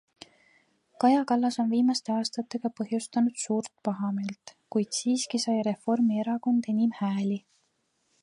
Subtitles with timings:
[1.01, 7.39] Kaja Kallas on viimaste aastatega põhjustanud suurt pahameelt, kuid siiski sai Reformierakond enim hääli.